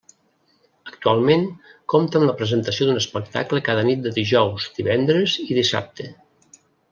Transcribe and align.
Actualment 0.91 1.43
compta 1.93 2.19
amb 2.19 2.27
la 2.29 2.35
presentació 2.39 2.87
d'un 2.87 2.97
espectacle 3.01 3.61
cada 3.71 3.85
nit 3.91 4.03
de 4.07 4.15
dijous, 4.19 4.67
divendres 4.81 5.37
i 5.45 5.61
dissabte. 5.63 6.11